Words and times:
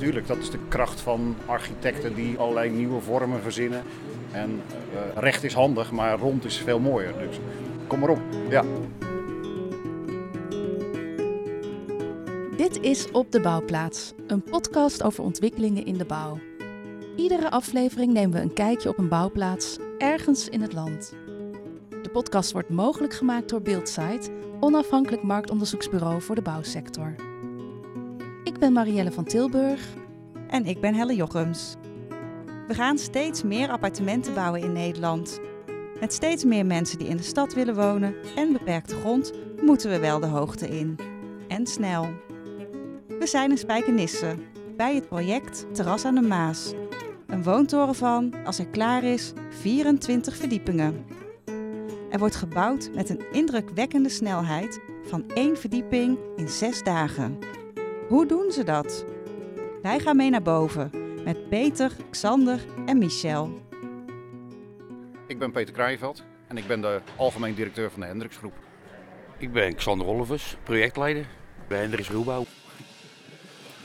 tuurlijk, 0.00 0.26
dat 0.26 0.38
is 0.38 0.50
de 0.50 0.58
kracht 0.68 1.00
van 1.00 1.36
architecten 1.46 2.14
die 2.14 2.38
allerlei 2.38 2.70
nieuwe 2.70 3.00
vormen 3.00 3.42
verzinnen. 3.42 3.82
En 4.32 4.50
uh, 4.50 5.00
recht 5.16 5.44
is 5.44 5.54
handig, 5.54 5.90
maar 5.90 6.18
rond 6.18 6.44
is 6.44 6.56
veel 6.56 6.78
mooier. 6.78 7.18
Dus 7.18 7.38
kom 7.86 7.98
maar 7.98 8.08
op. 8.08 8.20
Ja. 8.48 8.64
Dit 12.56 12.80
is 12.80 13.10
Op 13.10 13.32
de 13.32 13.40
Bouwplaats, 13.40 14.12
een 14.26 14.42
podcast 14.42 15.02
over 15.02 15.24
ontwikkelingen 15.24 15.86
in 15.86 15.98
de 15.98 16.04
bouw. 16.04 16.38
Iedere 17.16 17.50
aflevering 17.50 18.12
nemen 18.12 18.36
we 18.36 18.40
een 18.40 18.52
kijkje 18.52 18.88
op 18.88 18.98
een 18.98 19.08
bouwplaats 19.08 19.78
ergens 19.98 20.48
in 20.48 20.60
het 20.60 20.72
land. 20.72 21.14
De 22.02 22.10
podcast 22.12 22.52
wordt 22.52 22.68
mogelijk 22.68 23.14
gemaakt 23.14 23.48
door 23.48 23.62
Beeldsite, 23.62 24.30
onafhankelijk 24.60 25.22
marktonderzoeksbureau 25.22 26.22
voor 26.22 26.34
de 26.34 26.42
bouwsector. 26.42 27.14
Ik 28.44 28.58
ben 28.58 28.72
Marielle 28.72 29.12
van 29.12 29.24
Tilburg. 29.24 29.98
En 30.50 30.66
ik 30.66 30.80
ben 30.80 30.94
Helle 30.94 31.14
Jochems. 31.14 31.76
We 32.66 32.74
gaan 32.74 32.98
steeds 32.98 33.42
meer 33.42 33.68
appartementen 33.68 34.34
bouwen 34.34 34.60
in 34.60 34.72
Nederland. 34.72 35.40
Met 36.00 36.12
steeds 36.12 36.44
meer 36.44 36.66
mensen 36.66 36.98
die 36.98 37.08
in 37.08 37.16
de 37.16 37.22
stad 37.22 37.54
willen 37.54 37.74
wonen 37.74 38.14
en 38.36 38.52
beperkte 38.52 38.96
grond 38.96 39.32
moeten 39.62 39.90
we 39.90 39.98
wel 39.98 40.20
de 40.20 40.26
hoogte 40.26 40.68
in. 40.68 40.98
En 41.48 41.66
snel. 41.66 42.08
We 43.18 43.26
zijn 43.26 43.50
in 43.50 43.58
Spijkenisse, 43.58 44.34
bij 44.76 44.94
het 44.94 45.08
project 45.08 45.66
Terras 45.72 46.04
aan 46.04 46.14
de 46.14 46.20
Maas. 46.20 46.72
Een 47.26 47.42
woontoren 47.42 47.94
van, 47.94 48.34
als 48.44 48.56
hij 48.56 48.66
klaar 48.66 49.04
is, 49.04 49.32
24 49.48 50.36
verdiepingen. 50.36 51.04
Er 52.10 52.18
wordt 52.18 52.36
gebouwd 52.36 52.90
met 52.94 53.08
een 53.10 53.22
indrukwekkende 53.32 54.08
snelheid 54.08 54.80
van 55.04 55.24
één 55.34 55.56
verdieping 55.56 56.18
in 56.36 56.48
zes 56.48 56.82
dagen. 56.82 57.38
Hoe 58.08 58.26
doen 58.26 58.50
ze 58.52 58.64
dat? 58.64 59.04
Wij 59.82 60.00
gaan 60.00 60.16
mee 60.16 60.30
naar 60.30 60.42
boven 60.42 60.90
met 61.24 61.48
Peter, 61.48 61.92
Xander 62.10 62.60
en 62.86 62.98
Michel. 62.98 63.60
Ik 65.26 65.38
ben 65.38 65.52
Peter 65.52 65.74
Kraaienveld 65.74 66.22
en 66.46 66.56
ik 66.56 66.66
ben 66.66 66.80
de 66.80 67.00
algemeen 67.16 67.54
directeur 67.54 67.90
van 67.90 68.00
de 68.00 68.06
Hendriksgroep. 68.06 68.52
Ik 69.38 69.52
ben 69.52 69.74
Xander 69.74 70.06
Olvers, 70.06 70.56
projectleider 70.62 71.26
bij 71.68 71.78
Hendricks 71.78 72.08
Ruwbouw. 72.08 72.44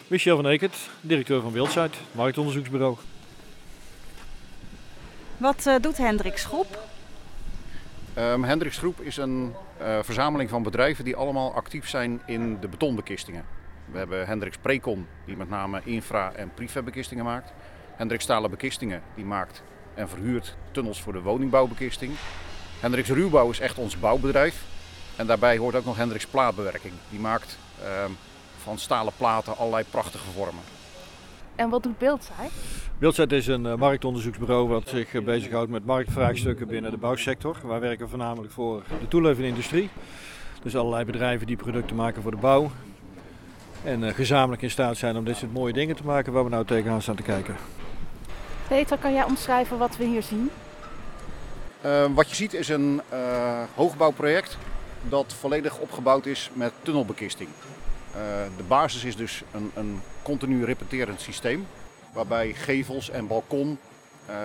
Michel 0.07 0.35
van 0.35 0.45
Ekert, 0.45 0.89
directeur 1.01 1.41
van 1.41 1.51
Wildsite, 1.51 1.97
marktonderzoeksbureau. 2.11 2.97
Wat 5.37 5.65
uh, 5.67 5.75
doet 5.81 5.97
Hendricks 5.97 6.45
Groep? 6.45 6.79
Um, 8.17 8.43
Hendricks 8.43 8.77
Groep 8.77 9.01
is 9.01 9.17
een 9.17 9.53
uh, 9.81 9.99
verzameling 10.03 10.49
van 10.49 10.63
bedrijven 10.63 11.03
die 11.05 11.15
allemaal 11.15 11.53
actief 11.53 11.89
zijn 11.89 12.21
in 12.25 12.59
de 12.59 12.67
betonbekistingen. 12.67 13.54
We 13.91 13.97
hebben 13.97 14.27
Hendricks 14.27 14.57
Precon, 14.57 15.07
die 15.25 15.37
met 15.37 15.49
name 15.49 15.81
infra- 15.83 16.33
en 16.33 16.53
prefabbekistingen 16.53 17.25
maakt. 17.25 17.53
Hendricks 17.95 18.23
Stalen 18.23 18.49
Bekistingen, 18.49 19.01
die 19.15 19.25
maakt 19.25 19.63
en 19.93 20.09
verhuurt 20.09 20.55
tunnels 20.71 21.01
voor 21.01 21.13
de 21.13 21.21
woningbouwbekisting. 21.21 22.11
Hendricks 22.79 23.09
Ruwbouw 23.09 23.49
is 23.49 23.59
echt 23.59 23.77
ons 23.77 23.99
bouwbedrijf. 23.99 24.63
En 25.15 25.27
daarbij 25.27 25.57
hoort 25.57 25.75
ook 25.75 25.85
nog 25.85 25.97
Hendricks 25.97 26.25
Plaatbewerking. 26.25 26.93
Die 27.09 27.19
maakt 27.19 27.57
uh, 27.81 28.05
van 28.57 28.77
stalen 28.77 29.13
platen 29.17 29.57
allerlei 29.57 29.83
prachtige 29.89 30.31
vormen. 30.31 30.63
En 31.55 31.69
wat 31.69 31.83
doet 31.83 31.97
Beeldsite? 31.97 32.49
Beeldsite 32.97 33.35
is 33.35 33.47
een 33.47 33.65
uh, 33.65 33.75
marktonderzoeksbureau 33.75 34.67
wat 34.67 34.87
zich 34.87 35.13
uh, 35.13 35.23
bezighoudt 35.23 35.71
met 35.71 35.85
marktvraagstukken 35.85 36.67
binnen 36.67 36.91
de 36.91 36.97
bouwsector. 36.97 37.57
Wij 37.63 37.79
werken 37.79 38.09
voornamelijk 38.09 38.53
voor 38.53 38.83
de 38.99 39.07
toeleverde 39.07 39.47
industrie. 39.47 39.89
Dus 40.63 40.75
allerlei 40.75 41.05
bedrijven 41.05 41.47
die 41.47 41.55
producten 41.55 41.95
maken 41.95 42.21
voor 42.21 42.31
de 42.31 42.37
bouw. 42.37 42.71
En 43.85 44.03
uh, 44.03 44.13
gezamenlijk 44.13 44.61
in 44.61 44.71
staat 44.71 44.97
zijn 44.97 45.17
om 45.17 45.25
dit 45.25 45.37
soort 45.37 45.53
mooie 45.53 45.73
dingen 45.73 45.95
te 45.95 46.05
maken 46.05 46.33
waar 46.33 46.43
we 46.43 46.49
nou 46.49 46.65
tegenaan 46.65 47.01
staan 47.01 47.15
te 47.15 47.23
kijken. 47.23 47.55
Peter, 48.67 48.97
kan 48.97 49.13
jij 49.13 49.23
omschrijven 49.23 49.77
wat 49.77 49.97
we 49.97 50.03
hier 50.03 50.23
zien? 50.23 50.49
wat 52.13 52.29
je 52.29 52.35
ziet 52.35 52.53
is 52.53 52.69
een 52.69 53.01
hoogbouwproject 53.75 54.57
dat 55.09 55.33
volledig 55.33 55.77
opgebouwd 55.77 56.25
is 56.25 56.49
met 56.53 56.73
tunnelbekisting. 56.81 57.49
Uh, 58.15 58.21
de 58.57 58.63
basis 58.63 59.03
is 59.03 59.15
dus 59.15 59.43
een, 59.51 59.71
een, 59.73 60.01
continu 60.21 60.65
repeterend 60.65 61.21
systeem. 61.21 61.67
Waarbij 62.13 62.53
gevels 62.53 63.09
en 63.09 63.27
balkon 63.27 63.77
uh, 64.29 64.35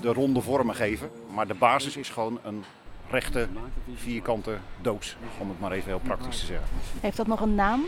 de 0.00 0.12
ronde 0.12 0.40
vormen 0.40 0.74
geven. 0.74 1.10
Maar 1.34 1.46
de 1.46 1.54
basis 1.54 1.96
is 1.96 2.08
gewoon 2.08 2.38
een 2.42 2.64
rechte, 3.10 3.48
vierkante 3.94 4.56
doos. 4.80 5.16
Om 5.38 5.48
het 5.48 5.60
maar 5.60 5.72
even 5.72 5.88
heel 5.88 6.00
praktisch 6.00 6.40
te 6.40 6.46
zeggen. 6.46 6.68
Heeft 7.00 7.16
dat 7.16 7.26
nog 7.26 7.40
een 7.40 7.54
naam? 7.54 7.84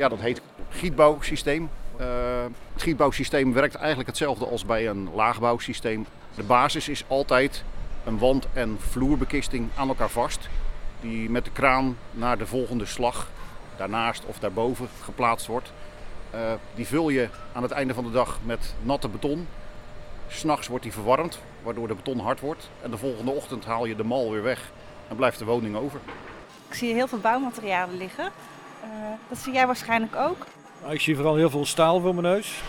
Ja, 0.00 0.08
dat 0.08 0.20
heet 0.20 0.40
gietbouwsysteem. 0.68 1.70
Uh, 2.00 2.06
het 2.72 2.82
gietbouwsysteem 2.82 3.52
werkt 3.52 3.74
eigenlijk 3.74 4.08
hetzelfde 4.08 4.46
als 4.46 4.64
bij 4.64 4.88
een 4.88 5.08
laagbouwsysteem. 5.14 6.06
De 6.34 6.42
basis 6.42 6.88
is 6.88 7.04
altijd 7.06 7.64
een 8.04 8.18
wand- 8.18 8.46
en 8.52 8.76
vloerbekisting 8.78 9.68
aan 9.76 9.88
elkaar 9.88 10.08
vast. 10.08 10.48
Die 11.00 11.30
met 11.30 11.44
de 11.44 11.50
kraan 11.50 11.96
naar 12.10 12.38
de 12.38 12.46
volgende 12.46 12.86
slag 12.86 13.28
daarnaast 13.76 14.24
of 14.24 14.38
daarboven 14.38 14.88
geplaatst 15.02 15.46
wordt. 15.46 15.72
Uh, 16.34 16.40
die 16.74 16.86
vul 16.86 17.08
je 17.08 17.28
aan 17.52 17.62
het 17.62 17.72
einde 17.72 17.94
van 17.94 18.04
de 18.04 18.10
dag 18.10 18.38
met 18.44 18.74
natte 18.82 19.08
beton. 19.08 19.48
S'nachts 20.28 20.68
wordt 20.68 20.84
die 20.84 20.92
verwarmd, 20.92 21.40
waardoor 21.62 21.88
de 21.88 21.94
beton 21.94 22.18
hard 22.18 22.40
wordt. 22.40 22.70
En 22.82 22.90
de 22.90 22.98
volgende 22.98 23.30
ochtend 23.30 23.64
haal 23.64 23.84
je 23.84 23.96
de 23.96 24.04
mal 24.04 24.30
weer 24.30 24.42
weg 24.42 24.72
en 25.08 25.16
blijft 25.16 25.38
de 25.38 25.44
woning 25.44 25.76
over. 25.76 26.00
Ik 26.68 26.74
zie 26.74 26.94
heel 26.94 27.08
veel 27.08 27.18
bouwmaterialen 27.18 27.96
liggen. 27.96 28.32
Uh, 28.84 28.88
dat 29.28 29.38
zie 29.38 29.52
jij 29.52 29.66
waarschijnlijk 29.66 30.16
ook. 30.16 30.46
Ik 30.88 31.00
zie 31.00 31.14
vooral 31.14 31.36
heel 31.36 31.50
veel 31.50 31.66
staal 31.66 32.00
voor 32.00 32.14
mijn 32.14 32.34
neus. 32.34 32.62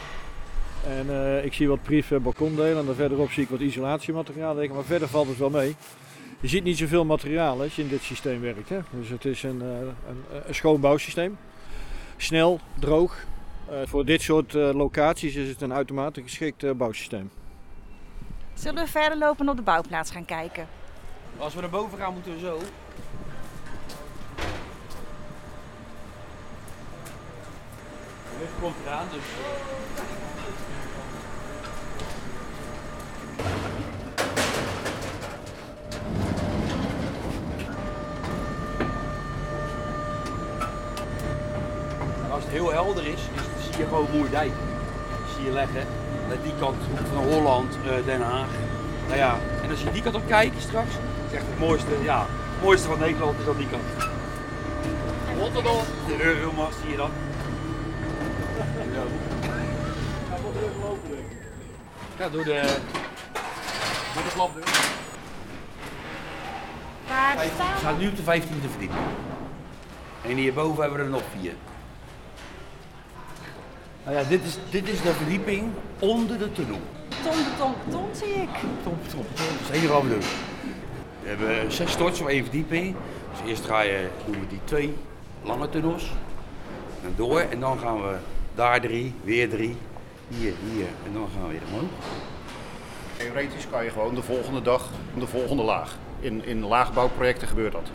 En 0.88 1.08
uh, 1.08 1.46
ik 1.46 1.54
zie 1.54 1.68
wat 1.68 1.80
en 2.10 2.22
balkondelen. 2.22 2.78
En 2.78 2.86
dan 2.86 2.96
verderop 2.96 3.32
zie 3.32 3.44
ik 3.44 3.50
wat 3.50 3.60
isolatiemateriaal 3.60 4.56
liggen. 4.56 4.76
Maar 4.76 4.86
verder 4.86 5.08
valt 5.08 5.28
het 5.28 5.38
wel 5.38 5.50
mee. 5.50 5.76
Je 6.40 6.48
ziet 6.48 6.64
niet 6.64 6.78
zoveel 6.78 7.06
materiaal 7.06 7.62
als 7.62 7.76
je 7.76 7.82
in 7.82 7.88
dit 7.88 8.02
systeem 8.02 8.42
werkt. 8.42 8.70
Hè? 8.70 8.80
Dus 8.92 9.10
het 9.10 9.26
is 9.26 9.44
een, 9.44 9.62
een, 9.62 9.96
een 10.48 10.56
schoon 10.56 10.80
bouwsysteem. 10.80 11.38
Snel, 12.18 12.60
droog. 12.80 13.26
Uh, 13.72 13.78
voor 13.86 14.06
dit 14.06 14.22
soort 14.22 14.54
uh, 14.54 14.74
locaties 14.74 15.36
is 15.36 15.50
het 15.50 15.62
een 15.62 15.74
uitermate 15.74 16.22
geschikt 16.22 16.64
uh, 16.64 16.72
bouwsysteem. 16.72 17.32
Zullen 18.54 18.84
we 18.84 18.90
verder 18.90 19.18
lopen 19.18 19.46
en 19.46 19.50
op 19.50 19.56
de 19.56 19.62
bouwplaats 19.62 20.12
gaan 20.12 20.26
kijken? 20.26 20.68
Als 21.38 21.54
we 21.54 21.62
naar 21.62 21.70
boven 21.70 21.98
gaan 21.98 22.14
moeten 22.14 22.34
we 22.34 22.40
zo. 22.40 22.60
Lift 28.42 28.54
komt 28.62 28.76
eraan, 28.86 29.08
dus... 29.12 29.22
als 42.30 42.44
het 42.44 42.52
heel 42.52 42.72
helder 42.72 43.08
is, 43.08 43.14
is 43.14 43.20
zie 43.64 43.78
je 43.78 43.88
gewoon 43.88 44.08
Moerdijk. 44.14 44.52
Zie 45.36 45.46
je 45.46 45.52
leggen. 45.52 45.86
Aan 46.32 46.38
die 46.44 46.54
kant 46.60 46.76
van 47.14 47.24
Holland, 47.24 47.78
uh, 47.86 48.06
Den 48.06 48.22
Haag. 48.22 48.48
Nou 49.08 49.18
ja, 49.18 49.38
en 49.64 49.70
als 49.70 49.82
je 49.82 49.92
die 49.92 50.02
kant 50.02 50.16
op 50.16 50.28
kijkt 50.28 50.62
straks, 50.62 50.92
is 51.28 51.36
echt 51.36 51.46
het 51.48 51.60
mooiste, 51.60 52.04
ja, 52.04 52.20
het 52.20 52.64
mooiste 52.64 52.88
van 52.88 53.00
Nederland 53.00 53.40
is 53.40 53.48
aan 53.48 53.58
die 53.58 53.70
kant. 53.70 54.10
Rotterdam, 55.40 55.78
de 56.08 56.24
Euromast 56.24 56.78
zie 56.82 56.92
je 56.92 56.98
dan. 56.98 57.12
Ja, 62.18 62.30
door 62.30 62.44
de, 62.44 62.62
door 64.14 64.24
de 64.24 64.32
klapdeur. 64.34 64.64
Waar 67.08 67.38
We 67.38 67.78
staan 67.78 67.98
nu 67.98 68.08
op 68.08 68.16
de 68.16 68.22
15e 68.22 68.70
verdieping. 68.70 68.92
En 70.22 70.36
hierboven 70.36 70.82
hebben 70.82 71.00
we 71.00 71.06
er 71.06 71.12
nog 71.12 71.24
vier. 71.40 71.54
Nou 74.04 74.18
ja, 74.18 74.24
dit 74.24 74.44
is, 74.44 74.58
dit 74.70 74.90
is 74.90 75.02
de 75.02 75.14
verdieping 75.14 75.72
onder 76.00 76.38
de 76.38 76.52
tunnel. 76.52 76.80
Beton, 77.10 77.44
beton, 77.52 77.74
beton 77.86 78.10
zie 78.12 78.34
ik. 78.34 78.52
Beton, 78.52 78.98
beton, 79.04 79.26
beton. 79.30 79.46
Dat 79.60 79.70
is 79.70 79.78
enige 79.78 79.94
wat 79.94 80.04
we 80.04 80.10
doen. 80.10 80.24
We 81.22 81.30
hebben 81.30 81.72
zes 81.72 81.92
storts 81.92 82.22
op 82.22 82.28
één 82.28 82.44
verdieping. 82.44 82.96
Dus 83.32 83.50
eerst 83.50 83.66
ga 83.66 83.82
je, 83.82 84.10
doen 84.26 84.40
we 84.40 84.48
die 84.48 84.62
twee 84.64 84.96
lange 85.44 85.70
tunnels. 85.70 86.12
En 87.04 87.14
door. 87.16 87.40
En 87.40 87.60
dan 87.60 87.80
gaan 87.80 88.02
we 88.02 88.16
daar 88.56 88.82
drie, 88.82 89.14
weer 89.24 89.50
drie. 89.50 89.78
Hier, 90.28 90.54
hier. 90.72 90.88
En 91.06 91.14
dan 91.14 91.28
gaan 91.34 91.48
we 91.48 91.52
weer 91.52 91.62
omhoog. 91.72 91.90
Theoretisch 93.18 93.70
kan 93.70 93.84
je 93.84 93.90
gewoon 93.90 94.16
de 94.16 94.22
volgende 94.22 94.62
dag 94.62 94.90
de 95.18 95.28
volgende 95.28 95.64
laag. 95.64 95.98
In, 96.20 96.46
in 96.46 96.66
laagbouwprojecten 96.66 97.48
gebeurt 97.48 97.72
dat. 97.72 97.90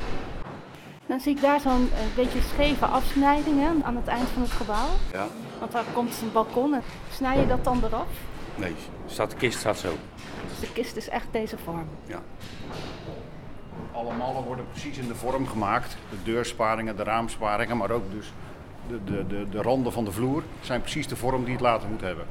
Dan 1.06 1.20
zie 1.20 1.34
ik 1.34 1.40
daar 1.40 1.60
zo'n 1.60 1.90
beetje 2.16 2.40
scheve 2.40 2.86
afsnijding 2.86 3.60
hè, 3.60 3.84
aan 3.84 3.96
het 3.96 4.06
eind 4.06 4.28
van 4.28 4.42
het 4.42 4.50
gebouw. 4.50 4.88
Ja. 5.12 5.26
Want 5.58 5.72
daar 5.72 5.84
komt 5.92 6.20
een 6.22 6.32
balkon. 6.32 6.74
En 6.74 6.82
snij 7.12 7.38
je 7.38 7.46
dat 7.46 7.64
dan 7.64 7.84
eraf? 7.84 8.08
Nee, 8.54 8.74
staat, 9.06 9.30
de 9.30 9.36
kist 9.36 9.58
staat 9.58 9.78
zo. 9.78 9.92
Dus 10.48 10.60
de 10.60 10.72
kist 10.72 10.96
is 10.96 11.08
echt 11.08 11.26
deze 11.30 11.58
vorm. 11.58 11.88
Ja. 12.06 12.22
Alle 13.92 14.14
mallen 14.14 14.42
worden 14.42 14.66
precies 14.70 14.98
in 14.98 15.08
de 15.08 15.14
vorm 15.14 15.46
gemaakt. 15.46 15.96
De 16.10 16.16
deursparingen, 16.22 16.96
de 16.96 17.02
raamsparingen, 17.02 17.76
maar 17.76 17.90
ook 17.90 18.10
dus 18.10 18.32
de, 18.88 18.98
de, 19.04 19.26
de, 19.26 19.48
de 19.50 19.62
randen 19.62 19.92
van 19.92 20.04
de 20.04 20.12
vloer 20.12 20.42
zijn 20.60 20.80
precies 20.80 21.06
de 21.06 21.16
vorm 21.16 21.44
die 21.44 21.52
het 21.52 21.62
later 21.62 21.88
moet 21.88 22.00
hebben. 22.00 22.26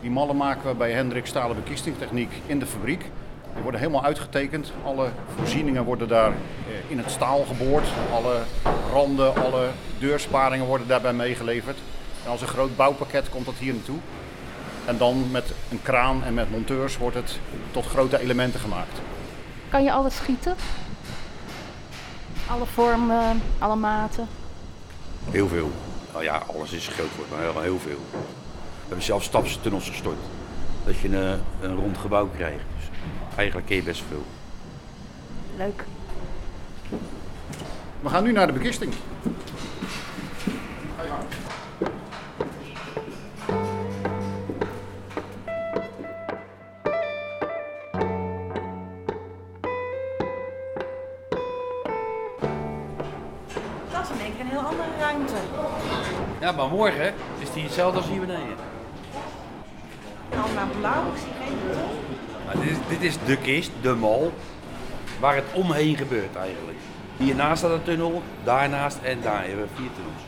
Die 0.00 0.10
mallen 0.10 0.36
maken 0.36 0.68
we 0.68 0.74
bij 0.74 0.92
Hendrik 0.92 1.26
Stalen 1.26 1.56
Bekistingtechniek 1.56 2.32
in 2.46 2.58
de 2.58 2.66
fabriek. 2.66 3.10
Die 3.54 3.62
worden 3.62 3.80
helemaal 3.80 4.04
uitgetekend. 4.04 4.72
Alle 4.84 5.08
voorzieningen 5.36 5.84
worden 5.84 6.08
daar 6.08 6.30
eh, 6.30 6.90
in 6.90 6.98
het 6.98 7.10
staal 7.10 7.44
geboord. 7.44 7.88
Alle 8.12 8.40
randen, 8.92 9.44
alle 9.44 9.68
deursparingen 9.98 10.66
worden 10.66 10.88
daarbij 10.88 11.12
meegeleverd. 11.12 11.78
En 12.24 12.30
als 12.30 12.40
een 12.40 12.48
groot 12.48 12.76
bouwpakket 12.76 13.28
komt 13.28 13.46
dat 13.46 13.54
hier 13.54 13.74
naartoe. 13.74 13.98
En 14.84 14.98
dan 14.98 15.30
met 15.30 15.52
een 15.70 15.82
kraan 15.82 16.24
en 16.24 16.34
met 16.34 16.50
monteurs 16.50 16.98
wordt 16.98 17.16
het 17.16 17.38
tot 17.70 17.86
grote 17.86 18.20
elementen 18.20 18.60
gemaakt. 18.60 19.00
Kan 19.68 19.84
je 19.84 19.92
alles 19.92 20.16
schieten? 20.16 20.54
Alle 22.50 22.66
vormen, 22.66 23.42
alle 23.58 23.76
maten? 23.76 24.28
Heel 25.30 25.48
veel. 25.48 25.70
Nou 26.12 26.24
ja, 26.24 26.42
alles 26.46 26.72
is 26.72 26.88
groot 26.88 27.16
wordt, 27.16 27.30
maar 27.30 27.40
heel, 27.40 27.60
heel 27.60 27.78
veel. 27.78 27.98
We 28.12 28.86
hebben 28.86 29.04
zelfs 29.04 29.26
stapstunnels 29.26 29.88
gestort. 29.88 30.18
Dat 30.84 30.98
je 30.98 31.08
een, 31.08 31.40
een 31.60 31.76
rond 31.76 31.98
gebouw 31.98 32.28
krijgt. 32.28 32.64
Dus 32.76 32.88
eigenlijk 33.36 33.66
kun 33.66 33.76
je 33.76 33.82
best 33.82 34.02
veel. 34.08 34.24
Leuk. 35.56 35.84
We 38.00 38.08
gaan 38.08 38.24
nu 38.24 38.32
naar 38.32 38.46
de 38.46 38.52
bekisting. 38.52 38.92
Een 54.58 54.64
andere 54.64 54.88
ruimte. 55.00 55.32
Ja, 56.40 56.52
maar 56.52 56.68
morgen 56.68 57.14
is 57.38 57.52
die 57.52 57.62
hetzelfde 57.62 57.98
als 57.98 58.08
hier 58.08 58.20
beneden. 58.20 58.56
Allemaal 60.32 60.66
blauw, 60.80 61.02
ik 61.12 61.18
zie 61.20 61.32
geen. 61.44 61.56
Nou, 62.46 62.58
dit, 62.66 62.70
is, 62.70 62.76
dit 62.88 63.02
is 63.02 63.16
de 63.26 63.36
kist, 63.36 63.70
de 63.80 63.94
mal, 63.94 64.32
waar 65.20 65.34
het 65.34 65.44
omheen 65.52 65.96
gebeurt 65.96 66.36
eigenlijk. 66.36 66.78
Hiernaast 67.16 67.58
staat 67.58 67.70
een 67.70 67.82
tunnel, 67.82 68.22
daarnaast 68.44 68.98
en 69.02 69.20
daar 69.22 69.40
hebben 69.44 69.62
we 69.62 69.68
vier 69.74 69.90
tunnels. 69.94 70.22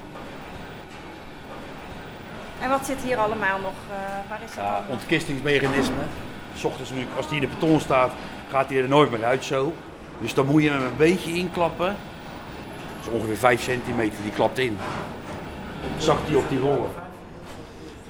En 2.60 2.70
wat 2.70 2.86
zit 2.86 2.98
hier 3.02 3.16
allemaal 3.16 3.58
nog? 3.60 3.72
eh, 3.90 4.28
waar 4.28 4.40
is 4.44 4.54
dat 4.54 4.64
Ja, 4.64 4.70
allemaal? 4.70 4.90
ontkistingsmechanisme. 4.90 6.02
S 6.56 6.64
ochtends 6.64 6.92
als 7.16 7.28
die 7.28 7.40
in 7.40 7.48
de 7.48 7.54
beton 7.54 7.80
staat, 7.80 8.12
gaat 8.50 8.68
hij 8.68 8.82
er 8.82 8.88
nooit 8.88 9.10
meer 9.10 9.24
uit 9.24 9.44
zo. 9.44 9.72
Dus 10.20 10.34
dan 10.34 10.46
moet 10.46 10.62
je 10.62 10.70
hem 10.70 10.82
een 10.82 10.96
beetje 10.96 11.32
inklappen. 11.32 11.96
Ongeveer 13.10 13.36
5 13.36 13.62
centimeter, 13.62 14.22
die 14.22 14.32
klapt 14.32 14.58
in. 14.58 14.78
Zakt 15.98 16.28
hij 16.28 16.36
op 16.36 16.48
die 16.48 16.58
rollen. 16.58 16.90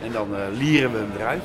En 0.02 0.12
dan 0.12 0.36
eh, 0.36 0.42
lieren 0.52 0.92
we 0.92 0.98
hem 0.98 1.10
eruit. 1.16 1.42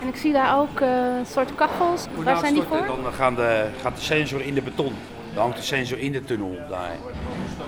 En 0.00 0.08
ik 0.08 0.16
zie 0.16 0.32
daar 0.32 0.58
ook 0.58 0.80
eh, 0.80 1.14
soort 1.26 1.54
kachels. 1.54 2.06
Waar 2.16 2.38
zijn 2.38 2.54
die 2.54 2.62
voor? 2.62 2.86
Dan 2.86 3.12
gaan 3.12 3.34
de, 3.34 3.68
gaat 3.80 3.96
de 3.96 4.02
sensor 4.02 4.40
in 4.40 4.54
de 4.54 4.62
beton. 4.62 4.94
Dan 5.34 5.42
hangt 5.42 5.56
de 5.56 5.62
sensor 5.62 5.98
in 5.98 6.12
de 6.12 6.24
tunnel 6.24 6.58
daar. 6.68 6.96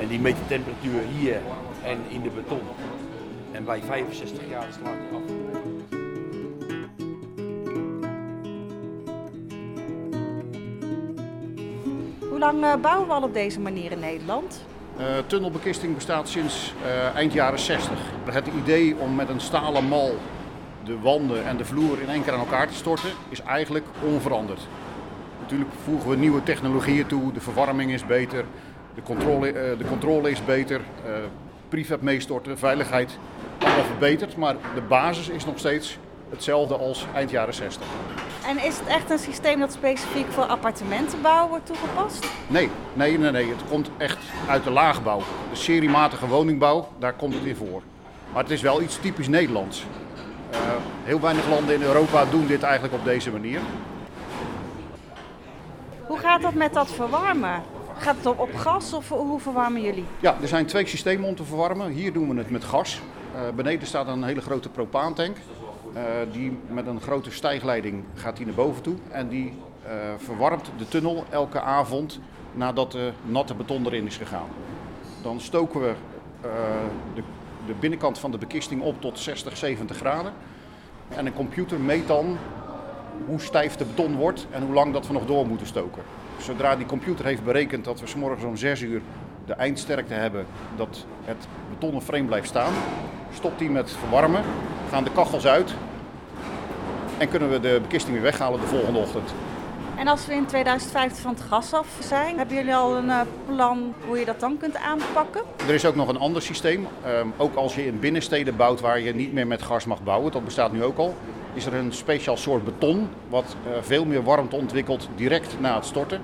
En 0.01 0.09
die 0.09 0.21
meet 0.21 0.37
de 0.37 0.47
temperatuur 0.47 1.01
hier 1.19 1.37
en 1.85 1.99
in 2.09 2.23
de 2.23 2.31
beton. 2.31 2.61
En 3.53 3.65
bij 3.65 3.81
65 3.87 4.39
graden 4.49 4.73
slaat 4.73 4.93
hij 4.93 5.19
af. 5.19 6.02
Lang 12.43 12.65
eh, 12.65 12.75
bouwen 12.81 13.09
we 13.09 13.15
al 13.15 13.23
op 13.23 13.35
deze 13.35 13.61
manier 13.61 13.93
in 13.93 13.99
Nederland? 13.99 14.65
Eh, 14.97 15.07
tunnelbekisting 15.27 15.95
bestaat 15.95 16.29
sinds 16.29 16.75
eh, 16.85 17.15
eind 17.15 17.33
jaren 17.33 17.59
60. 17.59 17.99
Het 18.31 18.47
idee 18.47 18.97
om 18.97 19.15
met 19.15 19.29
een 19.29 19.41
stalen 19.41 19.89
mal 19.89 20.17
de 20.85 20.99
wanden 20.99 21.47
en 21.47 21.57
de 21.57 21.65
vloer 21.65 22.01
in 22.01 22.09
één 22.09 22.25
keer 22.25 22.33
aan 22.33 22.39
elkaar 22.39 22.69
te 22.69 22.75
storten 22.75 23.11
is 23.29 23.43
eigenlijk 23.43 23.87
onveranderd. 24.01 24.61
Natuurlijk 25.41 25.71
voegen 25.85 26.11
we 26.11 26.17
nieuwe 26.17 26.43
technologieën 26.43 27.07
toe, 27.07 27.33
de 27.33 27.41
verwarming 27.41 27.93
is 27.93 28.07
beter, 28.07 28.45
de 28.95 29.03
controle, 29.03 29.53
de 29.53 29.85
controle 29.89 30.31
is 30.31 30.45
beter, 30.45 30.81
prefab 31.69 32.01
meestorten, 32.01 32.59
veiligheid 32.59 33.19
allemaal 33.59 33.85
verbeterd, 33.85 34.37
maar 34.37 34.57
de 34.75 34.81
basis 34.81 35.29
is 35.29 35.45
nog 35.45 35.59
steeds 35.59 35.99
hetzelfde 36.31 36.77
als 36.77 37.07
eind 37.15 37.31
jaren 37.31 37.55
60. 37.55 37.87
En 38.47 38.65
is 38.65 38.79
het 38.79 38.87
echt 38.87 39.11
een 39.11 39.19
systeem 39.19 39.61
dat 39.61 39.73
specifiek 39.73 40.27
voor 40.31 40.45
appartementenbouw 40.45 41.49
wordt 41.49 41.67
toegepast? 41.67 42.27
Nee, 42.47 42.71
nee, 42.93 43.19
nee, 43.19 43.31
nee. 43.31 43.49
Het 43.49 43.69
komt 43.69 43.91
echt 43.97 44.19
uit 44.49 44.65
de 44.65 44.71
laagbouw. 44.71 45.19
De 45.51 45.57
seriematige 45.57 46.27
woningbouw, 46.27 46.89
daar 46.99 47.13
komt 47.13 47.35
het 47.35 47.45
in 47.45 47.57
voor. 47.57 47.83
Maar 48.33 48.43
het 48.43 48.53
is 48.53 48.61
wel 48.61 48.83
iets 48.83 48.99
typisch 49.01 49.29
Nederlands. 49.29 49.85
Eh, 50.51 50.59
heel 51.05 51.21
weinig 51.21 51.49
landen 51.49 51.75
in 51.75 51.83
Europa 51.83 52.25
doen 52.25 52.47
dit 52.47 52.63
eigenlijk 52.63 52.95
op 52.95 53.05
deze 53.05 53.31
manier. 53.31 53.61
Hoe 56.07 56.19
gaat 56.19 56.43
dat 56.43 56.55
met 56.55 56.75
dat 56.75 56.91
verwarmen? 56.91 57.63
Gaat 57.99 58.17
het 58.17 58.27
op, 58.27 58.55
gas 58.55 58.93
of 58.93 59.09
hoe 59.09 59.41
verwarmen 59.41 59.83
jullie? 59.83 60.05
Ja, 60.21 60.37
er 60.41 60.49
zijn 60.49 60.67
twee 60.67 60.87
systemen 60.87 61.29
om 61.29 61.37
te 61.37 61.45
verwarmen. 61.45 61.91
Hier 61.91 62.13
doen 62.13 62.29
we 62.29 62.39
het 62.39 62.51
met 62.51 62.65
gas. 62.65 63.01
Eh, 63.35 63.41
beneden 63.55 63.87
staat 63.87 64.07
een 64.07 64.25
hele 64.25 64.41
grote 64.41 64.69
propaantank. 64.69 65.37
Eh, 65.93 66.03
die 66.33 66.59
met 66.67 66.87
een 66.87 67.01
grote 67.01 67.31
stijgleiding 67.31 68.05
gaat 68.15 68.37
die 68.37 68.47
naar 68.47 68.55
boven 68.55 68.83
toe. 68.83 68.95
En 69.11 69.29
die 69.29 69.53
eh, 69.83 69.93
verwarmt 70.17 70.71
de 70.79 70.89
tunnel 70.89 71.25
elke 71.31 71.61
avond 71.61 72.21
nadat 72.53 72.93
de 72.93 73.13
natte 73.25 73.55
beton 73.55 73.87
erin 73.87 74.07
is 74.07 74.17
gegaan. 74.17 74.49
Dan 75.23 75.41
stoken 75.41 75.81
we 75.81 75.95
eh, 76.41 76.51
de, 77.15 77.23
de 77.67 77.75
binnenkant 77.81 78.19
van 78.19 78.31
de 78.31 78.39
bekisting 78.39 78.83
op 78.83 79.01
tot 79.01 79.19
60, 79.19 79.57
70 79.57 79.97
graden. 79.97 80.33
En 81.09 81.27
een 81.27 81.35
computer 81.35 81.81
meet 81.81 82.07
dan 82.07 82.39
hoe 83.27 83.41
stijf 83.41 83.77
de 83.77 83.85
beton 83.85 84.17
wordt 84.17 84.47
en 84.51 84.63
hoe 84.63 84.75
lang 84.75 84.93
dat 84.93 85.07
we 85.07 85.13
nog 85.13 85.27
door 85.27 85.47
moeten 85.47 85.67
stoken. 85.67 86.03
Zodra 86.39 86.77
die 86.77 86.87
computer 86.87 87.25
heeft 87.25 87.45
berekend 87.45 87.85
dat 87.85 88.01
we 88.01 88.19
morgens 88.19 88.45
om 88.45 88.57
6 88.57 88.81
uur 88.81 89.03
de 89.47 89.53
eindsterkte 89.53 90.15
hebben 90.15 90.47
dat 90.77 91.07
het 91.25 91.47
betonnen 91.71 92.03
frame 92.03 92.25
blijft 92.25 92.49
staan, 92.49 92.73
stopt 93.33 93.61
hij 93.61 93.69
met 93.69 93.91
verwarmen, 93.91 94.43
gaan 94.93 95.05
de 95.05 95.11
kachels 95.11 95.47
uit 95.47 95.75
en 97.19 97.29
kunnen 97.29 97.51
we 97.51 97.61
de 97.61 97.79
bekisting 97.83 98.13
weer 98.13 98.23
weghalen 98.23 98.61
de 98.61 98.67
volgende 98.67 98.99
ochtend. 98.99 99.35
En 99.97 100.09
als 100.09 100.27
we 100.27 100.35
in 100.35 100.47
2050 100.47 101.23
van 101.23 101.33
het 101.33 101.41
gas 101.41 101.73
af 101.73 101.87
zijn, 102.01 102.37
hebben 102.39 102.57
jullie 102.57 102.75
al 102.75 102.97
een 102.97 103.11
eh, 103.11 103.21
plan 103.47 103.95
hoe 104.07 104.19
je 104.19 104.25
dat 104.25 104.41
dan 104.41 104.59
kunt 104.59 104.77
aanpakken? 104.77 105.43
Er 105.67 105.75
is 105.75 105.85
ook 105.85 105.95
nog 105.95 106.09
een 106.09 106.19
ander 106.19 106.43
systeem. 106.43 106.87
Ehm, 107.05 107.27
ook 107.37 107.55
als 107.55 107.75
je 107.75 107.87
in 107.87 108.01
binnensteden 108.01 108.57
bouwt 108.57 108.81
waar 108.81 109.01
je 109.01 109.15
niet 109.15 109.33
meer 109.33 109.47
met 109.47 109.63
gas 109.63 109.85
mag 109.85 110.03
bouwen, 110.03 110.33
dat 110.33 110.45
bestaat 110.45 110.73
nu 110.73 110.85
ook 110.85 110.99
al, 110.99 111.15
is 111.55 111.67
er 111.67 111.75
een 111.75 111.93
speciaal 111.93 112.37
soort 112.37 112.65
beton 112.65 113.09
wat 113.29 113.57
eh, 113.67 113.73
veel 113.81 114.05
meer 114.05 114.23
warmte 114.23 114.57
ontwikkelt 114.57 115.09
direct 115.17 115.61
na 115.61 115.75
het 115.75 115.87
storten, 115.87 116.21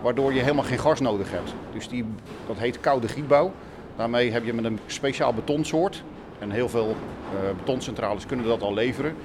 waardoor 0.00 0.32
je 0.32 0.40
helemaal 0.40 0.64
geen 0.64 0.78
gas 0.78 1.00
nodig 1.00 1.30
hebt. 1.30 1.54
Dus 1.72 1.88
die, 1.88 2.04
dat 2.46 2.58
heet 2.58 2.80
koude 2.80 3.08
gietbouw. 3.08 3.52
Daarmee 3.96 4.32
heb 4.32 4.44
je 4.44 4.52
met 4.52 4.64
een 4.64 4.78
speciaal 4.86 5.34
betonsoort, 5.34 6.02
en 6.40 6.50
heel 6.50 6.68
veel 6.68 6.88
eh, 6.88 7.56
betoncentrales 7.56 8.26
kunnen 8.26 8.46
dat 8.46 8.62
al 8.62 8.74
leveren, 8.74 9.16